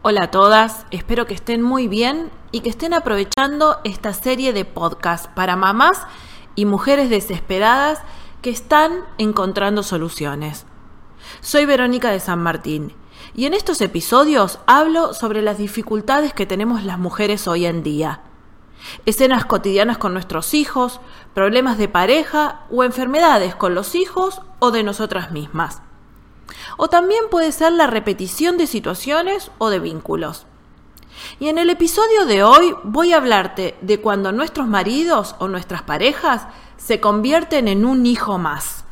[0.00, 4.64] Hola a todas, espero que estén muy bien y que estén aprovechando esta serie de
[4.64, 6.06] podcast para mamás
[6.54, 8.00] y mujeres desesperadas
[8.40, 10.66] que están encontrando soluciones.
[11.40, 12.92] Soy Verónica de San Martín
[13.34, 18.20] y en estos episodios hablo sobre las dificultades que tenemos las mujeres hoy en día.
[19.04, 21.00] Escenas cotidianas con nuestros hijos,
[21.34, 25.82] problemas de pareja o enfermedades con los hijos o de nosotras mismas.
[26.76, 30.46] O también puede ser la repetición de situaciones o de vínculos.
[31.40, 35.82] Y en el episodio de hoy voy a hablarte de cuando nuestros maridos o nuestras
[35.82, 36.46] parejas
[36.76, 38.84] se convierten en un hijo más.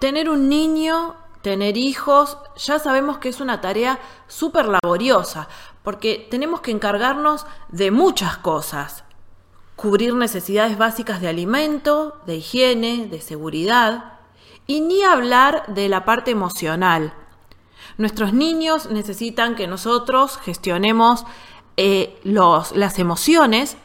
[0.00, 5.46] Tener un niño, tener hijos, ya sabemos que es una tarea súper laboriosa,
[5.82, 9.04] porque tenemos que encargarnos de muchas cosas.
[9.76, 14.14] Cubrir necesidades básicas de alimento, de higiene, de seguridad,
[14.66, 17.12] y ni hablar de la parte emocional.
[17.98, 21.26] Nuestros niños necesitan que nosotros gestionemos
[21.76, 23.76] eh, las emociones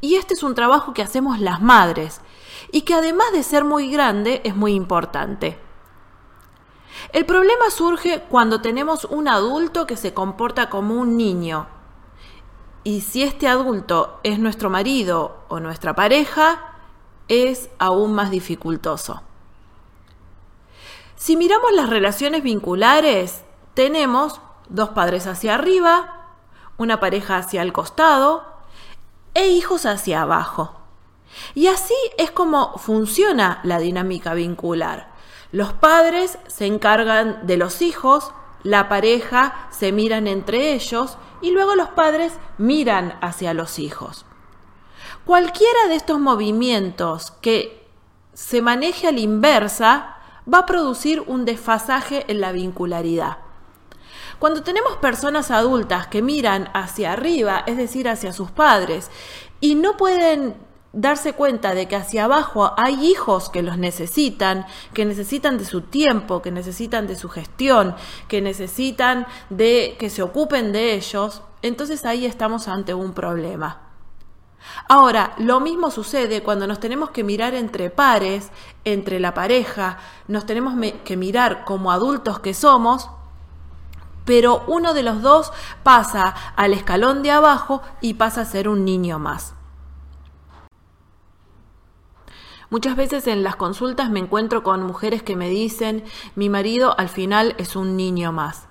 [0.00, 2.22] y este es un trabajo que hacemos las madres
[2.72, 5.58] y que además de ser muy grande es muy importante.
[7.12, 11.66] El problema surge cuando tenemos un adulto que se comporta como un niño.
[12.84, 16.74] Y si este adulto es nuestro marido o nuestra pareja,
[17.28, 19.22] es aún más dificultoso.
[21.16, 23.42] Si miramos las relaciones vinculares,
[23.74, 26.28] tenemos dos padres hacia arriba,
[26.78, 28.44] una pareja hacia el costado
[29.34, 30.79] e hijos hacia abajo.
[31.54, 35.10] Y así es como funciona la dinámica vincular.
[35.52, 41.74] Los padres se encargan de los hijos, la pareja se miran entre ellos y luego
[41.74, 44.26] los padres miran hacia los hijos.
[45.24, 47.88] Cualquiera de estos movimientos que
[48.32, 50.16] se maneje a la inversa
[50.52, 53.38] va a producir un desfasaje en la vincularidad.
[54.38, 59.10] Cuando tenemos personas adultas que miran hacia arriba, es decir, hacia sus padres,
[59.60, 60.56] y no pueden
[60.92, 65.82] darse cuenta de que hacia abajo hay hijos que los necesitan, que necesitan de su
[65.82, 67.94] tiempo, que necesitan de su gestión,
[68.28, 73.82] que necesitan de que se ocupen de ellos, entonces ahí estamos ante un problema.
[74.88, 78.50] Ahora, lo mismo sucede cuando nos tenemos que mirar entre pares,
[78.84, 80.74] entre la pareja, nos tenemos
[81.04, 83.08] que mirar como adultos que somos,
[84.24, 85.52] pero uno de los dos
[85.82, 89.54] pasa al escalón de abajo y pasa a ser un niño más.
[92.70, 96.04] Muchas veces en las consultas me encuentro con mujeres que me dicen,
[96.36, 98.68] mi marido al final es un niño más.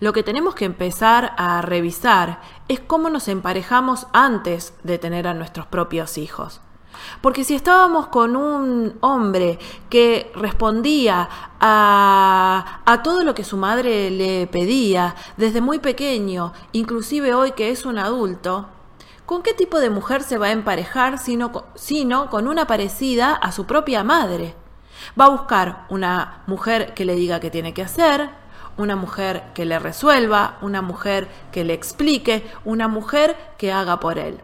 [0.00, 5.34] Lo que tenemos que empezar a revisar es cómo nos emparejamos antes de tener a
[5.34, 6.60] nuestros propios hijos.
[7.20, 11.28] Porque si estábamos con un hombre que respondía
[11.60, 17.70] a, a, todo lo que su madre le pedía desde muy pequeño, inclusive hoy que
[17.70, 18.66] es un adulto,
[19.26, 23.50] ¿Con qué tipo de mujer se va a emparejar sino, sino con una parecida a
[23.50, 24.54] su propia madre?
[25.20, 28.30] Va a buscar una mujer que le diga qué tiene que hacer,
[28.76, 34.18] una mujer que le resuelva, una mujer que le explique, una mujer que haga por
[34.18, 34.42] él.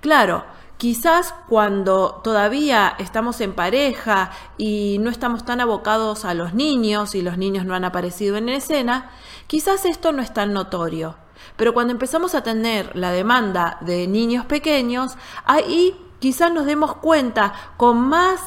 [0.00, 0.44] Claro,
[0.76, 7.22] quizás cuando todavía estamos en pareja y no estamos tan abocados a los niños y
[7.22, 9.12] los niños no han aparecido en escena,
[9.46, 11.16] quizás esto no es tan notorio.
[11.56, 17.52] Pero cuando empezamos a tener la demanda de niños pequeños, ahí quizás nos demos cuenta
[17.76, 18.40] con más...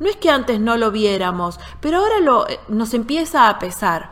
[0.00, 4.10] No es que antes no lo viéramos, pero ahora lo, eh, nos empieza a pesar.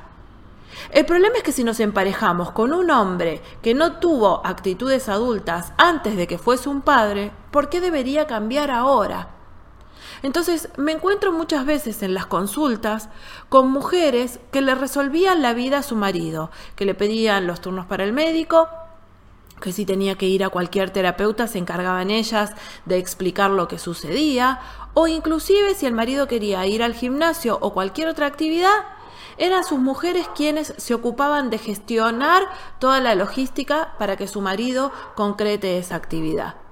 [0.90, 5.72] El problema es que si nos emparejamos con un hombre que no tuvo actitudes adultas
[5.78, 9.35] antes de que fuese un padre, ¿por qué debería cambiar ahora?
[10.22, 13.08] Entonces me encuentro muchas veces en las consultas
[13.48, 17.86] con mujeres que le resolvían la vida a su marido, que le pedían los turnos
[17.86, 18.68] para el médico,
[19.60, 22.52] que si tenía que ir a cualquier terapeuta se encargaban ellas
[22.84, 24.60] de explicar lo que sucedía,
[24.94, 28.84] o inclusive si el marido quería ir al gimnasio o cualquier otra actividad,
[29.38, 32.42] eran sus mujeres quienes se ocupaban de gestionar
[32.78, 36.65] toda la logística para que su marido concrete esa actividad.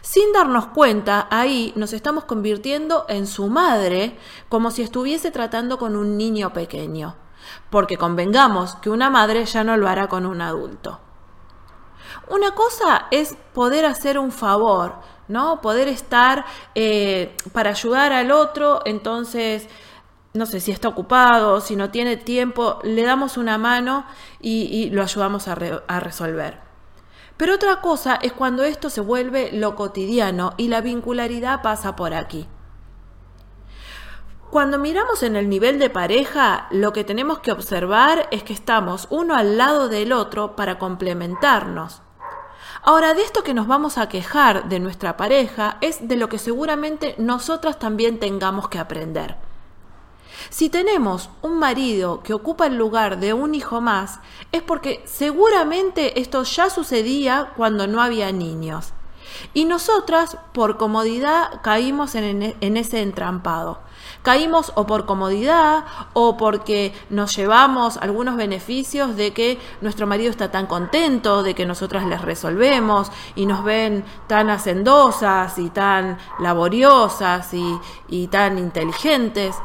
[0.00, 5.96] Sin darnos cuenta, ahí nos estamos convirtiendo en su madre como si estuviese tratando con
[5.96, 7.16] un niño pequeño,
[7.70, 11.00] porque convengamos que una madre ya no lo hará con un adulto.
[12.28, 14.96] Una cosa es poder hacer un favor,
[15.28, 15.60] ¿no?
[15.60, 16.44] Poder estar
[16.74, 19.68] eh, para ayudar al otro, entonces,
[20.32, 24.06] no sé si está ocupado, si no tiene tiempo, le damos una mano
[24.40, 26.63] y, lo ayudamos a resolver.
[27.36, 32.14] Pero otra cosa es cuando esto se vuelve lo cotidiano y la vincularidad pasa por
[32.14, 32.48] aquí.
[34.50, 39.08] Cuando miramos en el nivel de pareja, lo que tenemos que observar es que estamos
[39.10, 42.02] uno al lado del otro para complementarnos.
[42.82, 46.38] Ahora, de esto que nos vamos a quejar de nuestra pareja es de lo que
[46.38, 49.36] seguramente nosotras también tengamos que aprender.
[50.50, 54.20] Si tenemos un marido que ocupa el lugar de un hijo más,
[54.52, 58.92] es porque seguramente esto ya sucedía cuando no había niños.
[59.52, 63.80] Y nosotras, por comodidad, caímos en, ese entrampado.
[64.22, 70.50] Caímos o por comodidad o porque nos llevamos algunos beneficios de que nuestro marido está
[70.50, 77.50] tan contento, de que nosotras les resolvemos y nos ven tan hacendosas y tan laboriosas
[78.08, 79.56] y tan inteligentes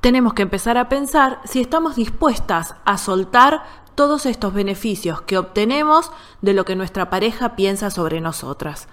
[0.00, 3.64] tenemos que empezar a pensar si estamos dispuestas a soltar
[3.94, 6.12] todos estos beneficios que obtenemos
[6.42, 8.88] de lo que nuestra pareja piensa sobre nosotras.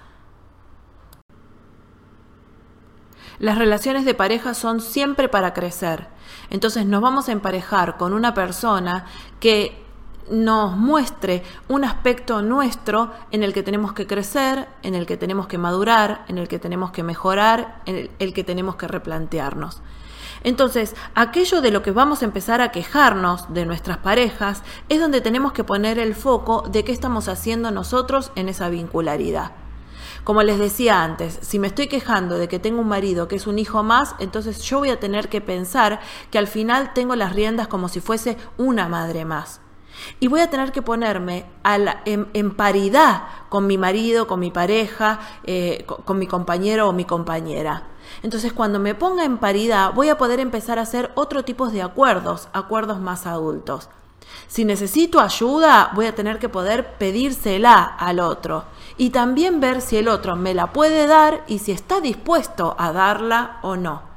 [3.38, 6.08] Las relaciones de pareja son siempre para crecer.
[6.50, 9.06] Entonces nos vamos a emparejar con una persona
[9.40, 9.84] que
[10.30, 15.46] nos muestre un aspecto nuestro en el que tenemos que crecer, en el que tenemos
[15.46, 19.82] que madurar, en el que tenemos que mejorar, en el, que tenemos que replantearnos.
[20.44, 25.22] Entonces, aquello de lo que vamos a empezar a quejarnos de nuestras parejas es donde
[25.22, 29.52] tenemos que poner el foco de qué estamos haciendo nosotros en esa vincularidad.
[30.22, 33.46] Como les decía antes, si me estoy quejando de que tengo un marido que es
[33.46, 36.00] un hijo más, entonces yo voy a tener que pensar
[36.30, 39.60] que al final tengo las riendas como si fuese una madre más.
[40.20, 41.46] Y voy a tener que ponerme
[42.04, 47.84] en, paridad con mi marido, con mi pareja, eh, con mi compañero o mi compañera.
[48.22, 51.82] Entonces, cuando me ponga en paridad, voy a poder empezar a hacer otro tipo de
[51.82, 53.88] acuerdos, acuerdos más adultos.
[54.46, 58.64] Si necesito ayuda, voy a tener que poder pedírsela al otro
[58.96, 62.92] y también ver si el otro me la puede dar y si está dispuesto a
[62.92, 64.13] darla o no.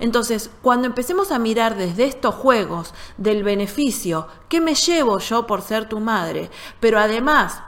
[0.00, 5.62] Entonces, cuando empecemos a mirar desde estos juegos del beneficio, ¿qué me llevo yo por
[5.62, 6.50] ser tu madre?
[6.80, 7.62] Pero además,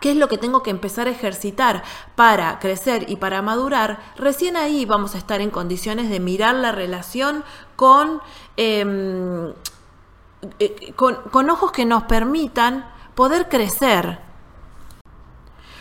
[0.00, 1.82] qué es lo que tengo que empezar a ejercitar
[2.16, 6.72] para crecer y para madurar, recién ahí vamos a estar en condiciones de mirar la
[6.72, 7.44] relación
[7.76, 8.20] con,
[8.56, 9.52] em,
[10.58, 14.18] eh, con, con ojos que nos permitan poder crecer.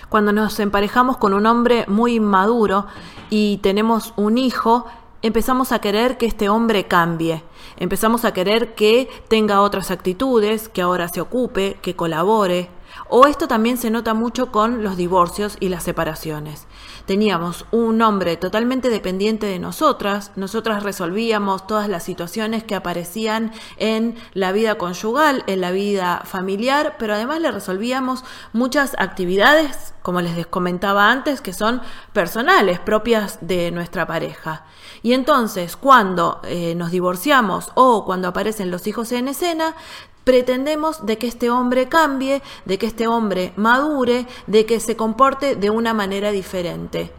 [0.09, 2.85] Cuando nos emparejamos con un hombre muy inmaduro
[3.29, 4.85] y tenemos un hijo,
[5.23, 7.41] empezamos a querer que este hombre cambie,
[7.77, 12.69] empezamos a querer que tenga otras actitudes, que ahora se ocupe, que colabore,
[13.09, 16.65] o esto también se nota mucho con los divorcios y las separaciones.
[17.05, 24.15] Teníamos un hombre totalmente dependiente de nosotras, nosotras resolvíamos todas las situaciones que aparecían en
[24.33, 28.23] la vida conyugal, en la vida familiar, pero además le resolvíamos
[28.53, 31.81] muchas actividades, como les comentaba antes, que son
[32.13, 34.65] personales, propias de nuestra pareja.
[35.01, 39.75] Y entonces, cuando eh, nos divorciamos o cuando aparecen los hijos en escena,
[40.23, 45.55] pretendemos de que este hombre cambie, de que este hombre madure, de que se comporte
[45.55, 47.11] de una manera diferente.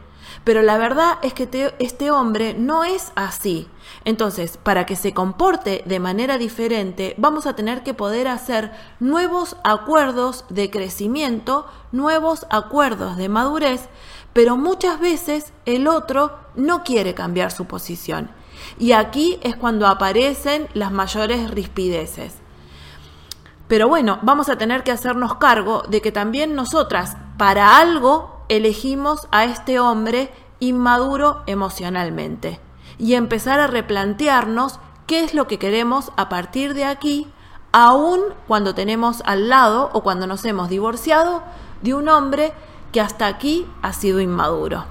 [0.44, 3.68] Pero la verdad es que este hombre no es así.
[4.04, 9.56] Entonces, para que se comporte de manera diferente, vamos a tener que poder hacer nuevos
[9.64, 13.88] acuerdos de crecimiento, nuevos acuerdos de madurez,
[14.34, 18.30] pero muchas veces el otro no quiere cambiar su posición.
[18.78, 22.43] Y aquí es cuando aparecen las mayores rispideces.
[23.68, 29.26] Pero bueno, vamos a tener que hacernos cargo de que también nosotras, para algo, elegimos
[29.30, 30.30] a este hombre
[30.60, 32.60] inmaduro emocionalmente
[32.98, 37.26] y empezar a replantearnos qué es lo que queremos a partir de aquí,
[37.72, 41.42] aun cuando tenemos al lado o cuando nos hemos divorciado
[41.82, 42.52] de un hombre
[42.92, 44.84] que hasta aquí ha sido inmaduro.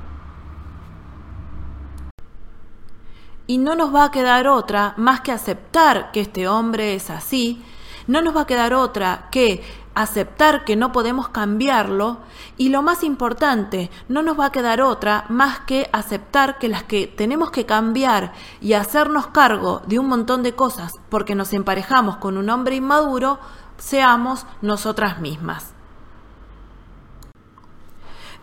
[3.45, 7.63] Y no nos va a quedar otra más que aceptar que este hombre es así
[8.07, 9.63] no nos va a quedar otra que
[9.95, 12.17] aceptar que no podemos cambiarlo
[12.57, 16.83] y lo más importante, no nos va a quedar otra más que aceptar que las
[16.83, 22.17] que tenemos que cambiar y hacernos cargo de un montón de cosas porque nos emparejamos
[22.17, 23.39] con un hombre inmaduro,
[23.77, 25.73] seamos nosotras mismas.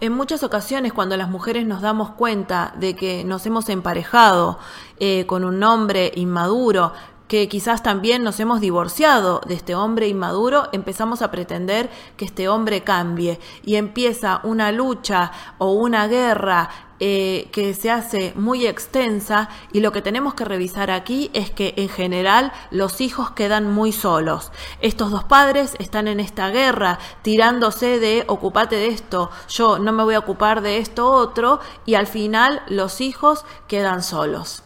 [0.02, 4.58] En muchas ocasiones cuando las mujeres nos damos cuenta de que nos hemos emparejado
[4.98, 6.94] eh, con un hombre inmaduro,
[7.30, 12.48] que quizás también nos hemos divorciado de este hombre inmaduro, empezamos a pretender que este
[12.48, 19.48] hombre cambie y empieza una lucha o una guerra eh, que se hace muy extensa
[19.72, 23.92] y lo que tenemos que revisar aquí es que en general los hijos quedan muy
[23.92, 24.50] solos.
[24.80, 30.02] Estos dos padres están en esta guerra tirándose de ocupate de esto, yo no me
[30.02, 34.64] voy a ocupar de esto otro y al final los hijos quedan solos.